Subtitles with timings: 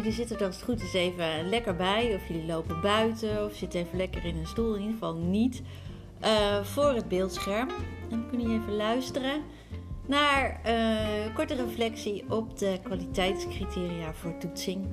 [0.00, 3.54] Jullie zitten er als het goed is even lekker bij, of jullie lopen buiten, of
[3.54, 4.74] zitten even lekker in een stoel.
[4.74, 5.62] In ieder geval niet
[6.22, 7.68] uh, voor het beeldscherm.
[7.68, 9.42] En dan kun je even luisteren
[10.06, 14.86] naar een korte reflectie op de kwaliteitscriteria voor toetsing.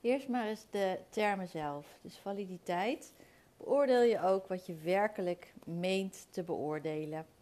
[0.00, 1.86] Eerst maar eens de termen zelf.
[2.02, 3.12] Dus validiteit.
[3.56, 7.33] Beoordeel je ook wat je werkelijk meent te beoordelen.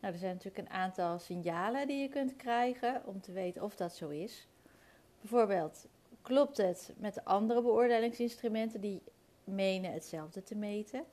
[0.00, 3.76] Nou, er zijn natuurlijk een aantal signalen die je kunt krijgen om te weten of
[3.76, 4.46] dat zo is.
[5.20, 5.86] Bijvoorbeeld,
[6.22, 9.02] klopt het met de andere beoordelingsinstrumenten die
[9.44, 11.04] menen hetzelfde te meten?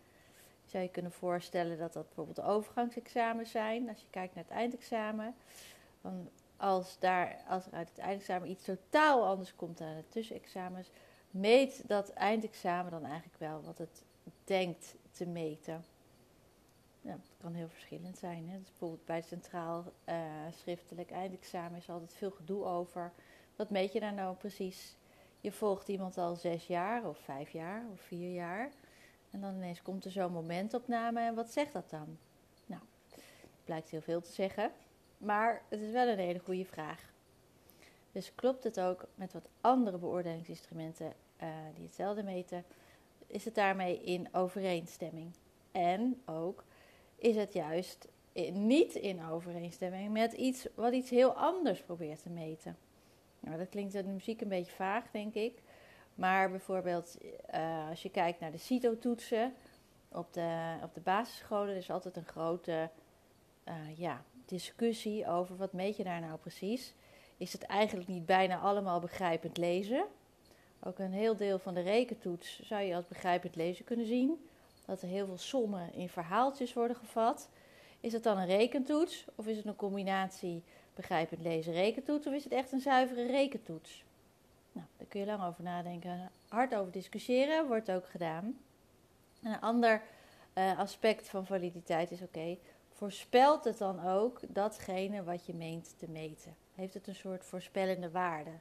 [0.63, 3.89] Je zou je kunnen voorstellen dat dat bijvoorbeeld de overgangsexamens zijn.
[3.89, 5.35] Als je kijkt naar het eindexamen,
[6.57, 10.89] als, daar, als er uit het eindexamen iets totaal anders komt dan de tussenexamens,
[11.31, 14.03] meet dat eindexamen dan eigenlijk wel wat het
[14.43, 15.85] denkt te meten.
[17.05, 18.49] Ja, het kan heel verschillend zijn.
[18.49, 18.57] Hè.
[18.59, 20.15] Dus bij centraal uh,
[20.51, 23.11] schriftelijk eindexamen is altijd veel gedoe over.
[23.55, 24.95] Wat meet je daar nou precies?
[25.41, 28.71] Je volgt iemand al zes jaar of vijf jaar of vier jaar.
[29.31, 32.17] En dan ineens komt er zo'n momentopname en wat zegt dat dan?
[32.65, 34.71] Nou, het blijkt heel veel te zeggen.
[35.17, 37.13] Maar het is wel een hele goede vraag.
[38.11, 42.63] Dus klopt het ook met wat andere beoordelingsinstrumenten uh, die hetzelfde meten?
[43.27, 45.31] Is het daarmee in overeenstemming?
[45.71, 46.63] En ook
[47.15, 48.07] is het juist
[48.51, 52.77] niet in overeenstemming met iets wat iets heel anders probeert te meten?
[53.39, 55.61] Nou, dat klinkt in de muziek een beetje vaag, denk ik.
[56.15, 57.17] Maar bijvoorbeeld
[57.53, 59.53] uh, als je kijkt naar de CITO-toetsen
[60.07, 62.89] op de, op de basisscholen, is altijd een grote
[63.67, 66.93] uh, ja, discussie over wat meet je daar nou precies.
[67.37, 70.05] Is het eigenlijk niet bijna allemaal begrijpend lezen?
[70.79, 74.47] Ook een heel deel van de rekentoets zou je als begrijpend lezen kunnen zien.
[74.85, 77.49] Dat er heel veel sommen in verhaaltjes worden gevat.
[77.99, 80.63] Is het dan een rekentoets of is het een combinatie
[80.93, 84.03] begrijpend lezen rekentoets of is het echt een zuivere rekentoets?
[84.71, 88.57] Nou, daar kun je lang over nadenken, hard over discussiëren, wordt ook gedaan.
[89.43, 90.01] een ander
[90.53, 92.57] uh, aspect van validiteit is oké,
[92.89, 96.55] voorspelt het dan ook datgene wat je meent te meten?
[96.75, 98.51] Heeft het een soort voorspellende waarde?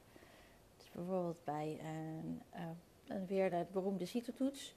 [0.76, 4.74] Dus bijvoorbeeld bij een, uh, weer de beroemde CITO-toets.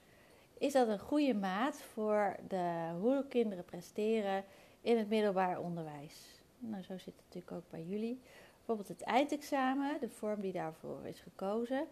[0.59, 4.43] Is dat een goede maat voor de, hoe kinderen presteren
[4.81, 6.41] in het middelbaar onderwijs?
[6.59, 8.19] Nou, zo zit het natuurlijk ook bij jullie.
[8.55, 11.87] Bijvoorbeeld het eindexamen, de vorm die daarvoor is gekozen.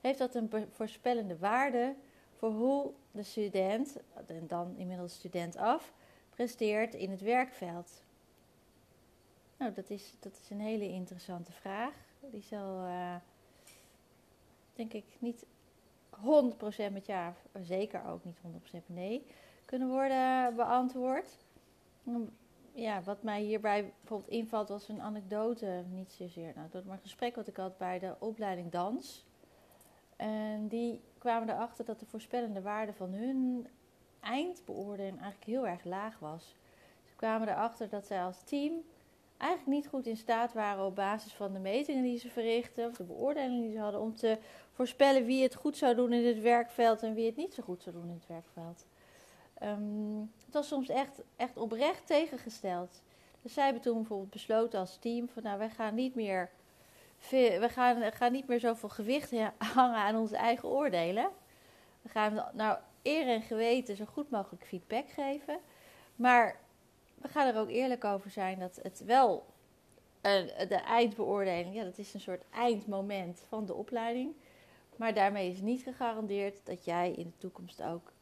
[0.00, 1.94] Heeft dat een voorspellende waarde
[2.36, 3.96] voor hoe de student,
[4.26, 5.92] en dan inmiddels student af,
[6.30, 8.02] presteert in het werkveld?
[9.56, 11.94] Nou, dat is, dat is een hele interessante vraag.
[12.20, 13.14] Die zal, uh,
[14.74, 15.44] denk ik, niet
[16.88, 18.40] 100% met ja, zeker ook niet 100%
[18.72, 19.26] met nee,
[19.64, 21.36] kunnen worden beantwoord.
[22.72, 27.36] Ja, wat mij hierbij bijvoorbeeld invalt was een anekdote, niet zozeer nou, maar een gesprek
[27.36, 29.26] wat ik had bij de opleiding dans.
[30.16, 33.66] En die kwamen erachter dat de voorspellende waarde van hun
[34.20, 36.56] eindbeoordeling eigenlijk heel erg laag was.
[37.04, 38.72] Ze kwamen erachter dat zij als team
[39.40, 42.96] eigenlijk niet goed in staat waren op basis van de metingen die ze verrichten, of
[42.96, 44.38] de beoordelingen die ze hadden, om te
[44.72, 47.82] voorspellen wie het goed zou doen in het werkveld en wie het niet zo goed
[47.82, 48.86] zou doen in het werkveld.
[49.62, 53.02] Um, het was soms echt, echt oprecht tegengesteld.
[53.42, 56.50] Dus zij hebben toen bijvoorbeeld besloten als team van nou, wij gaan niet meer,
[57.30, 59.30] we gaan, gaan niet meer zoveel gewicht
[59.74, 61.28] hangen aan onze eigen oordelen.
[62.02, 65.58] We gaan nou eer en geweten zo goed mogelijk feedback geven.
[66.16, 66.60] Maar
[67.20, 69.46] we gaan er ook eerlijk over zijn dat het wel
[70.20, 74.34] de eindbeoordeling, ja, dat is een soort eindmoment van de opleiding.
[74.96, 78.12] Maar daarmee is niet gegarandeerd dat jij in de toekomst ook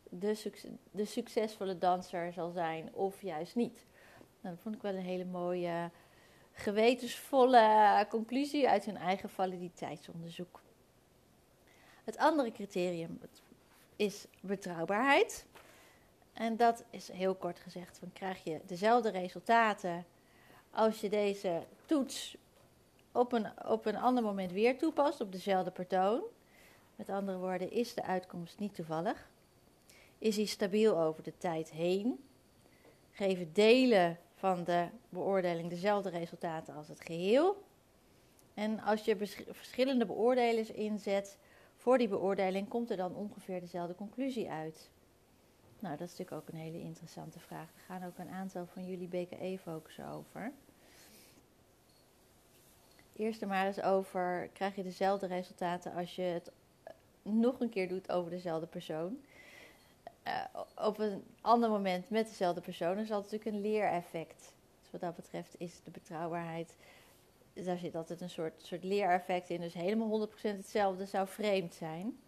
[0.91, 3.87] de succesvolle danser zal zijn of juist niet.
[4.41, 5.91] Nou, dat vond ik wel een hele mooie,
[6.53, 10.63] gewetensvolle conclusie uit hun eigen validiteitsonderzoek.
[12.05, 13.21] Het andere criterium
[13.97, 15.47] is betrouwbaarheid.
[16.39, 20.07] En dat is heel kort gezegd: van krijg je dezelfde resultaten
[20.71, 22.37] als je deze toets
[23.13, 26.23] op een, op een ander moment weer toepast op dezelfde persoon.
[26.97, 29.29] Met andere woorden, is de uitkomst niet toevallig?
[30.19, 32.25] Is hij stabiel over de tijd heen?
[33.11, 37.63] Geven delen van de beoordeling dezelfde resultaten als het geheel?
[38.55, 39.17] En als je
[39.51, 41.39] verschillende beoordelers inzet
[41.77, 44.91] voor die beoordeling, komt er dan ongeveer dezelfde conclusie uit?
[45.79, 47.69] Nou, dat is natuurlijk ook een hele interessante vraag.
[47.75, 50.53] Er gaan ook een aantal van jullie BKE focussen over.
[53.17, 56.51] Eerst er maar eens over, krijg je dezelfde resultaten als je het
[57.23, 59.19] nog een keer doet over dezelfde persoon.
[60.27, 60.45] Uh,
[60.77, 64.53] op een ander moment met dezelfde persoon is altijd natuurlijk een leereffect.
[64.81, 66.77] Dus wat dat betreft is de betrouwbaarheid,
[67.53, 69.61] daar zit altijd een soort, soort leereffect in.
[69.61, 72.19] Dus helemaal 100% hetzelfde zou vreemd zijn.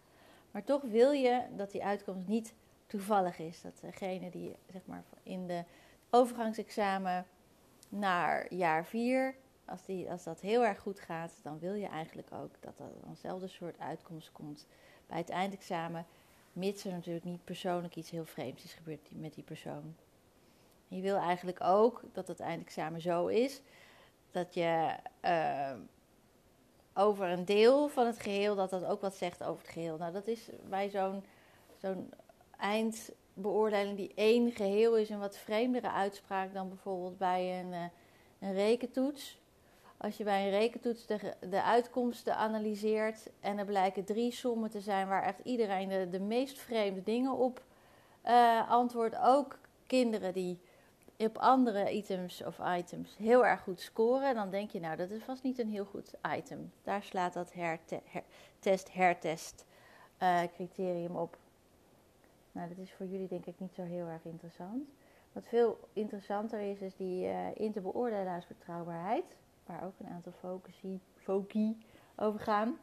[0.51, 2.53] Maar toch wil je dat die uitkomst niet
[2.91, 3.61] toevallig is.
[3.61, 5.63] Dat degene die zeg maar, in de
[6.09, 7.25] overgangsexamen
[7.89, 9.35] naar jaar 4,
[9.65, 12.91] als, die, als dat heel erg goed gaat, dan wil je eigenlijk ook dat er
[13.07, 14.67] eenzelfde soort uitkomst komt
[15.07, 16.05] bij het eindexamen.
[16.53, 19.95] Mits er natuurlijk niet persoonlijk iets heel vreemds is gebeurd met die persoon.
[20.87, 23.61] Je wil eigenlijk ook dat het eindexamen zo is
[24.31, 24.95] dat je
[25.25, 25.73] uh,
[26.93, 29.97] over een deel van het geheel, dat dat ook wat zegt over het geheel.
[29.97, 31.23] Nou, dat is bij zo'n
[31.81, 32.13] zo'n
[32.61, 37.83] eindbeoordeling die één geheel is, een wat vreemdere uitspraak dan bijvoorbeeld bij een, uh,
[38.39, 39.39] een rekentoets.
[39.97, 44.81] Als je bij een rekentoets de, de uitkomsten analyseert en er blijken drie sommen te
[44.81, 47.61] zijn waar echt iedereen de, de meest vreemde dingen op
[48.25, 50.59] uh, antwoordt, ook kinderen die
[51.17, 55.23] op andere items of items heel erg goed scoren, dan denk je, nou, dat is
[55.23, 56.71] vast niet een heel goed item.
[56.83, 58.23] Daar slaat dat herte her
[58.59, 59.65] test, hertest
[60.19, 61.37] uh, criterium op.
[62.51, 64.89] Nou, dat is voor jullie denk ik niet zo heel erg interessant.
[65.31, 71.77] Wat veel interessanter is, is die uh, interbeoordelaarsbetrouwbaarheid, waar ook een aantal focusie, foci
[72.15, 72.77] over gaan.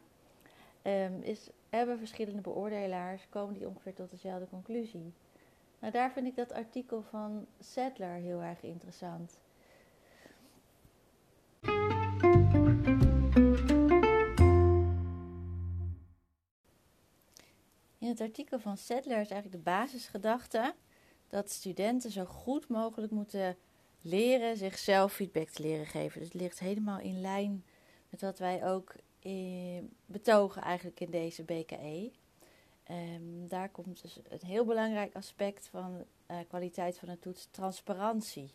[0.83, 5.13] Um, is, hebben verschillende beoordelaars, komen die ongeveer tot dezelfde conclusie.
[5.79, 9.39] Nou, daar vind ik dat artikel van Sadler heel erg interessant.
[18.09, 20.75] Het artikel van Sadler is eigenlijk de basisgedachte
[21.27, 23.57] dat studenten zo goed mogelijk moeten
[24.01, 26.19] leren zichzelf feedback te leren geven.
[26.19, 27.63] Dus het ligt helemaal in lijn
[28.09, 32.11] met wat wij ook eh, betogen eigenlijk in deze BKE.
[32.91, 38.53] Um, daar komt dus een heel belangrijk aspect van uh, kwaliteit van een toets, transparantie.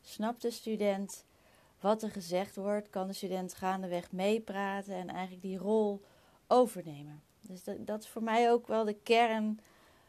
[0.00, 1.24] Snapt de student
[1.80, 2.90] wat er gezegd wordt?
[2.90, 6.02] Kan de student gaandeweg meepraten en eigenlijk die rol
[6.46, 7.22] overnemen?
[7.50, 9.60] Dus dat, dat, is voor mij ook wel de kern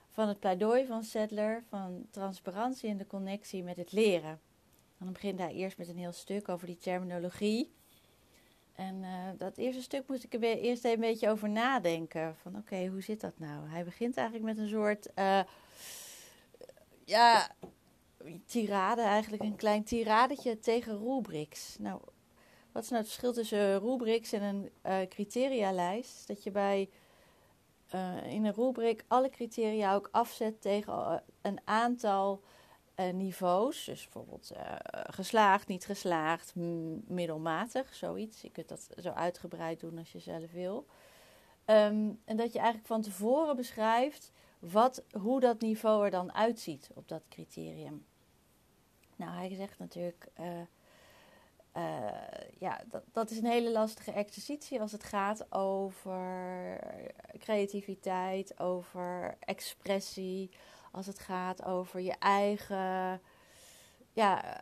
[0.10, 4.40] van het pleidooi van Sadler, van transparantie en de connectie met het leren.
[4.98, 7.72] dan begint hij eerst met een heel stuk over die terminologie.
[8.76, 12.36] En uh, dat eerste stuk moest ik er eerst een beetje over nadenken.
[12.42, 13.70] Van oké, hoe zit dat nou?
[13.70, 15.42] Hij begint eigenlijk met een soort, uh,
[17.06, 17.52] ja,
[18.46, 19.44] tirade eigenlijk.
[19.44, 21.76] Een klein tiradetje tegen rubrics.
[21.80, 22.02] Nou,
[22.72, 26.28] wat is nou het verschil tussen rubrics en een uh, criterialijst?
[26.28, 26.90] Dat je bij,
[28.24, 32.42] in een rubric alle criteria ook afzet tegen een aantal
[32.96, 33.84] uh, niveaus.
[33.84, 34.52] Dus bijvoorbeeld
[34.92, 36.56] geslaagd, niet geslaagd,
[37.08, 38.42] middelmatig, zoiets.
[38.42, 40.86] Je kunt dat zo uitgebreid doen als je zelf wil.
[41.66, 46.90] Um, en dat je eigenlijk van tevoren beschrijft wat, hoe dat niveau er dan uitziet
[46.94, 48.06] op dat criterium.
[49.16, 50.28] Nou, hij zegt natuurlijk,
[51.78, 52.12] uh,
[52.60, 56.80] ja, dat, dat is een hele lastige exercitie als het gaat over
[57.40, 60.52] creativiteit, over expressie,
[60.92, 63.22] als het gaat over je eigen
[64.14, 64.62] ja,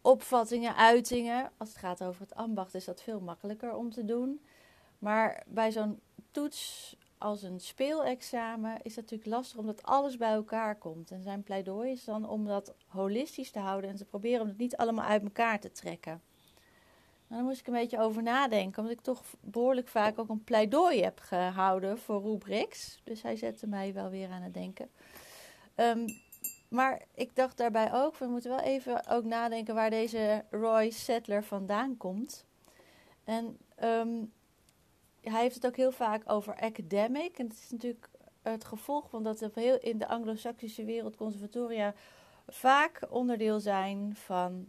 [0.00, 1.50] opvattingen, uitingen.
[1.56, 4.44] Als het gaat over het ambacht is dat veel makkelijker om te doen.
[4.98, 6.00] Maar bij zo'n
[6.30, 11.10] toets als een speelexamen is het natuurlijk lastig omdat alles bij elkaar komt.
[11.10, 14.58] En zijn pleidooi is dan om dat holistisch te houden en te proberen om het
[14.58, 16.20] niet allemaal uit elkaar te trekken.
[17.26, 20.44] Nou, daar moest ik een beetje over nadenken, omdat ik toch behoorlijk vaak ook een
[20.44, 23.00] pleidooi heb gehouden voor rubrics.
[23.04, 24.90] Dus hij zette mij wel weer aan het denken.
[25.76, 26.06] Um,
[26.68, 31.44] maar ik dacht daarbij ook, we moeten wel even ook nadenken waar deze Roy Settler
[31.44, 32.44] vandaan komt.
[33.24, 34.32] En um,
[35.22, 37.38] hij heeft het ook heel vaak over academic.
[37.38, 38.08] En dat is natuurlijk
[38.42, 41.94] het gevolg van dat heel in de anglo-saxische wereld conservatoria
[42.48, 44.66] vaak onderdeel zijn van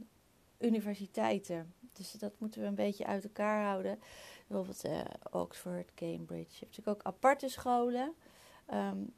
[0.59, 1.73] universiteiten.
[1.93, 3.99] Dus dat moeten we een beetje uit elkaar houden.
[4.47, 4.99] Bijvoorbeeld uh,
[5.31, 6.51] Oxford, Cambridge.
[6.51, 8.13] Je hebt natuurlijk ook aparte scholen.
[8.73, 9.13] Um,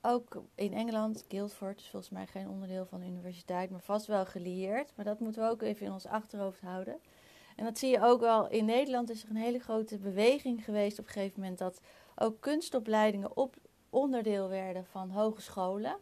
[0.00, 4.26] ook in Engeland, Guildford is volgens mij geen onderdeel van de universiteit, maar vast wel
[4.26, 4.92] gelieerd.
[4.94, 7.00] Maar dat moeten we ook even in ons achterhoofd houden.
[7.58, 10.98] En dat zie je ook wel in Nederland is er een hele grote beweging geweest
[10.98, 11.80] op een gegeven moment dat
[12.14, 13.56] ook kunstopleidingen op
[13.90, 15.96] onderdeel werden van hogescholen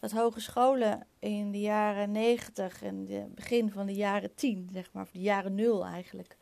[0.00, 5.02] dat hogescholen in de jaren 90 en het begin van de jaren 10, zeg maar,
[5.02, 6.36] of de jaren 0 eigenlijk,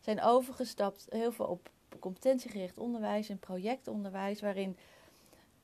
[0.00, 4.76] zijn overgestapt heel veel op competentiegericht onderwijs en projectonderwijs, waarin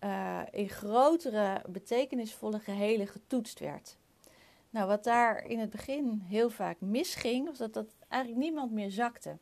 [0.04, 3.96] uh, in grotere, betekenisvolle gehelen getoetst werd.
[4.70, 8.90] Nou, wat daar in het begin heel vaak misging, was dat dat eigenlijk niemand meer
[8.90, 9.38] zakte.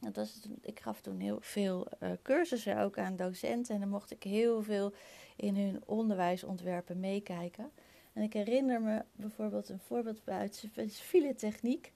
[0.00, 4.10] Dat was, ik gaf toen heel veel uh, cursussen ook aan docenten en dan mocht
[4.10, 4.92] ik heel veel
[5.36, 7.70] in hun onderwijsontwerpen meekijken.
[8.12, 11.92] En ik herinner me bijvoorbeeld een voorbeeld uit file techniek.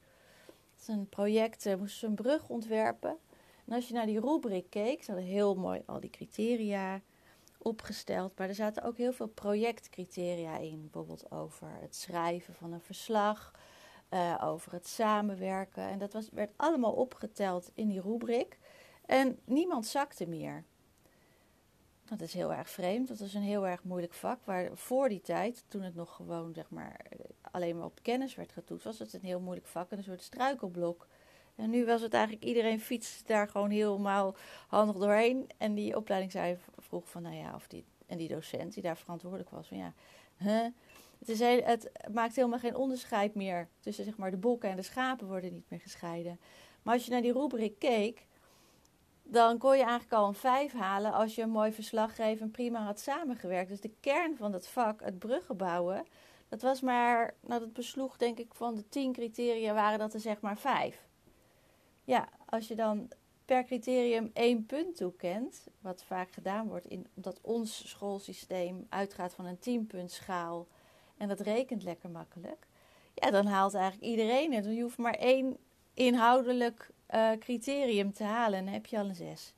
[0.46, 3.16] Dat is een project, uh, moesten ze een brug ontwerpen.
[3.64, 7.00] En als je naar die rubriek keek, ze hadden heel mooi al die criteria
[7.62, 8.38] opgesteld.
[8.38, 10.80] Maar er zaten ook heel veel projectcriteria in.
[10.82, 13.52] Bijvoorbeeld over het schrijven van een verslag,
[14.10, 15.82] uh, over het samenwerken.
[15.82, 18.58] En dat was, werd allemaal opgeteld in die rubriek.
[19.06, 20.64] En niemand zakte meer.
[22.04, 23.08] Dat is heel erg vreemd.
[23.08, 24.44] Dat is een heel erg moeilijk vak.
[24.44, 27.00] Waar voor die tijd, toen het nog gewoon zeg maar,
[27.50, 30.22] alleen maar op kennis werd getoetst, was het een heel moeilijk vak en een soort
[30.22, 31.06] struikelblok.
[31.56, 34.34] En nu was het eigenlijk, iedereen fietst daar gewoon helemaal
[34.68, 35.50] handig doorheen.
[35.56, 38.96] En die opleiding zei, vroeg van, nou ja, of die, en die docent die daar
[38.96, 39.92] verantwoordelijk was, van ja,
[41.18, 44.82] het, is het maakt helemaal geen onderscheid meer tussen zeg maar de bokken en de
[44.82, 46.40] schapen worden niet meer gescheiden.
[46.82, 48.26] Maar als je naar die rubriek keek,
[49.22, 52.84] dan kon je eigenlijk al een 5 halen als je een mooi verslag en prima
[52.84, 53.68] had samengewerkt.
[53.68, 56.04] Dus de kern van dat vak, het bruggen bouwen,
[56.48, 60.20] dat was maar, nou dat besloeg denk ik van de 10 criteria waren dat er
[60.20, 61.06] zeg maar 5.
[62.04, 63.10] Ja, als je dan
[63.44, 69.44] per criterium één punt toekent, wat vaak gedaan wordt, in, omdat ons schoolsysteem uitgaat van
[69.44, 70.66] een 10 schaal
[71.16, 72.66] en dat rekent lekker makkelijk,
[73.14, 74.64] ja, dan haalt eigenlijk iedereen het.
[74.64, 75.56] Je hoeft maar één
[75.94, 79.54] inhoudelijk uh, criterium te halen en dan heb je al een 6.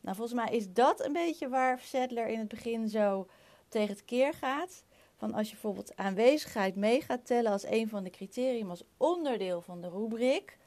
[0.00, 3.26] Nou, volgens mij is dat een beetje waar Sadler in het begin zo
[3.68, 4.84] tegen het keer gaat.
[5.16, 9.60] Van als je bijvoorbeeld aanwezigheid mee gaat tellen als een van de criteria, als onderdeel
[9.60, 10.58] van de rubriek,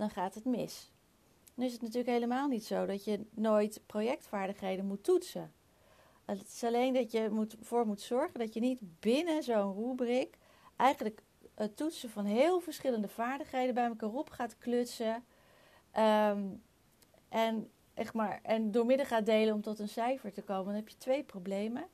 [0.00, 0.92] dan gaat het mis.
[1.54, 5.52] Nu is het natuurlijk helemaal niet zo dat je nooit projectvaardigheden moet toetsen.
[6.24, 10.38] Het is alleen dat je moet, voor moet zorgen dat je niet binnen zo'n rubriek
[10.76, 11.22] eigenlijk
[11.54, 15.24] het toetsen van heel verschillende vaardigheden bij elkaar op gaat klutsen.
[15.90, 16.44] Ehm,
[17.28, 20.64] en, echt maar, en door midden gaat delen om tot een cijfer te komen.
[20.64, 21.84] Dan heb je twee problemen.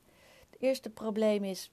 [0.49, 1.71] Het eerste probleem is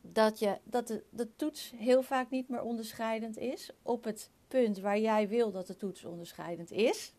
[0.00, 4.78] dat, je, dat de, de toets heel vaak niet meer onderscheidend is op het punt
[4.78, 7.12] waar jij wil dat de toets onderscheidend is.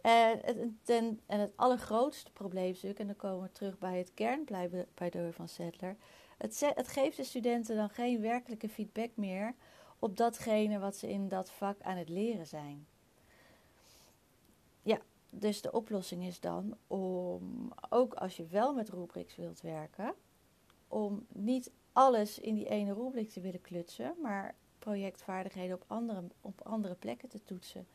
[0.00, 0.40] En
[1.26, 5.96] en het allergrootste probleemstuk, en dan komen we terug bij het kernpleidooi van Settler.
[6.38, 9.54] Het, het geeft de studenten dan geen werkelijke feedback meer
[9.98, 12.86] op datgene wat ze in dat vak aan het leren zijn.
[14.82, 14.98] Ja,
[15.30, 20.14] dus de oplossing is dan om, ook als je wel met rubrics wilt werken,
[20.88, 26.60] om niet alles in die ene rubriek te willen klutsen, maar projectvaardigheden op andere, op
[26.62, 27.86] andere plekken te toetsen.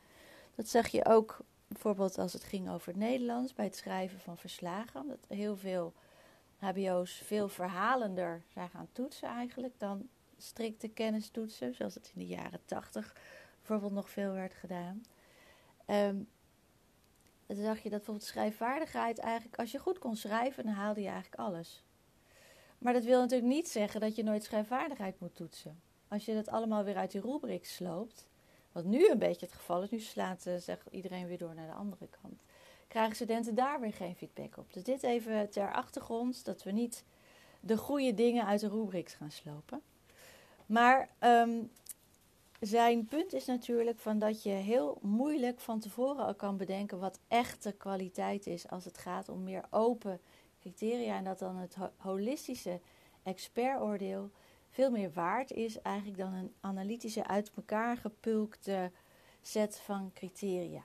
[0.55, 1.37] Dat zag je ook
[1.67, 5.07] bijvoorbeeld als het ging over het Nederlands bij het schrijven van verslagen.
[5.07, 5.93] Dat heel veel
[6.57, 12.59] HBO's veel verhalender zijn gaan toetsen eigenlijk dan strikte kennistoetsen, zoals het in de jaren
[12.65, 13.15] tachtig
[13.57, 15.03] bijvoorbeeld nog veel werd gedaan.
[15.87, 16.27] Um,
[17.47, 21.41] zag je dat bijvoorbeeld schrijfvaardigheid eigenlijk, als je goed kon schrijven, dan haalde je eigenlijk
[21.41, 21.83] alles.
[22.77, 25.81] Maar dat wil natuurlijk niet zeggen dat je nooit schrijfvaardigheid moet toetsen.
[26.13, 28.27] Als je dat allemaal weer uit die rubriek sloopt,
[28.71, 31.67] wat nu een beetje het geval is, nu slaat uh, zeg, iedereen weer door naar
[31.67, 32.41] de andere kant,
[32.87, 34.73] krijgen studenten daar weer geen feedback op.
[34.73, 37.03] Dus dit even ter achtergrond, dat we niet
[37.59, 39.81] de goede dingen uit de rubrics gaan slopen.
[40.65, 41.71] Maar um,
[42.59, 47.19] zijn punt is natuurlijk van dat je heel moeilijk van tevoren al kan bedenken wat
[47.27, 50.19] echte kwaliteit is als het gaat om meer open
[50.59, 51.17] criteria.
[51.17, 52.79] En dat dan het holistische
[53.23, 54.29] expertoordeel
[54.73, 58.91] veel meer waard is eigenlijk dan een analytische uit elkaar gepulkte
[59.41, 60.83] set van criteria.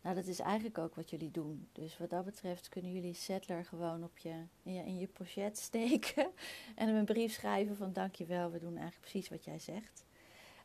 [0.00, 1.68] Nou, dat is eigenlijk ook wat jullie doen.
[1.72, 5.58] Dus wat dat betreft kunnen jullie Settler gewoon op je, in, je, in je pochet
[5.58, 6.30] steken
[6.76, 10.04] en hem een brief schrijven van dankjewel, we doen eigenlijk precies wat jij zegt.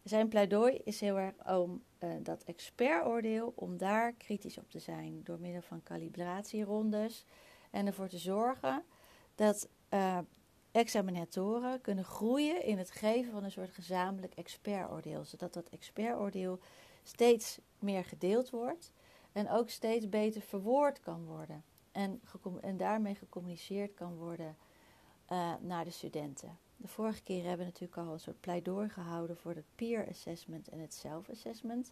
[0.03, 5.21] Zijn pleidooi is heel erg om uh, dat expertoordeel, om daar kritisch op te zijn
[5.23, 7.25] door middel van calibratierondes
[7.71, 8.83] en ervoor te zorgen
[9.35, 10.17] dat uh,
[10.71, 16.59] examinatoren kunnen groeien in het geven van een soort gezamenlijk expertoordeel, zodat dat expertoordeel
[17.03, 18.91] steeds meer gedeeld wordt
[19.31, 22.21] en ook steeds beter verwoord kan worden en,
[22.61, 24.57] en daarmee gecommuniceerd kan worden
[25.31, 26.57] uh, naar de studenten.
[26.77, 30.69] De vorige keer hebben we natuurlijk al een soort pleidooi gehouden voor het peer assessment
[30.69, 31.91] en het self-assessment.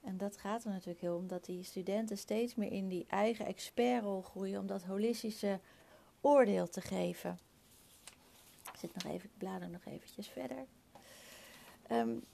[0.00, 3.46] En dat gaat er natuurlijk heel om dat die studenten steeds meer in die eigen
[3.46, 5.60] expertrol groeien om dat holistische
[6.20, 7.38] oordeel te geven.
[8.74, 10.66] Ik zit nog even, ik blader nog eventjes verder.
[11.90, 12.24] Um,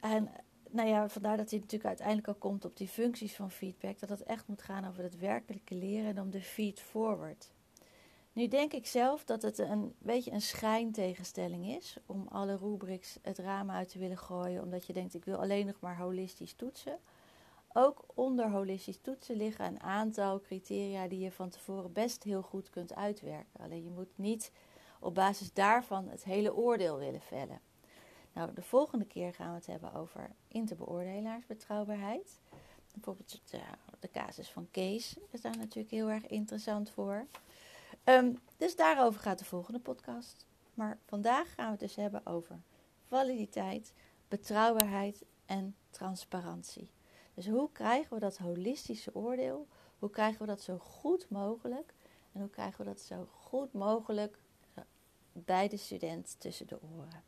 [0.00, 0.30] en
[0.70, 3.98] nou ja, vandaar dat hij natuurlijk uiteindelijk al komt op die functies van feedback.
[3.98, 7.50] Dat het echt moet gaan over het werkelijke leren en om de feed forward.
[8.32, 13.38] Nu denk ik zelf dat het een beetje een schijntegenstelling is om alle rubrics het
[13.38, 16.98] raam uit te willen gooien, omdat je denkt ik wil alleen nog maar holistisch toetsen.
[17.76, 22.70] Ook onder holistisch toetsen liggen een aantal criteria die je van tevoren best heel goed
[22.70, 23.60] kunt uitwerken.
[23.60, 24.52] Alleen je moet niet
[25.00, 27.60] op basis daarvan het hele oordeel willen vellen.
[28.32, 32.40] Nou, de volgende keer gaan we het hebben over interbeoordelaarsbetrouwbaarheid.
[32.94, 33.40] Bijvoorbeeld
[34.00, 37.26] de, casus van Kees is daar natuurlijk heel erg interessant voor.
[38.04, 40.46] Ehm, dus daarover gaat de volgende podcast.
[40.74, 42.60] Maar vandaag gaan we het dus hebben over
[43.08, 43.92] validiteit,
[44.28, 46.90] betrouwbaarheid en transparantie.
[47.36, 49.66] Dus hoe krijgen we dat holistische oordeel?
[49.98, 51.94] Hoe krijgen we dat zo goed mogelijk?
[52.32, 54.38] En hoe krijgen we dat zo goed mogelijk
[55.32, 57.22] bij de student tussen de oren?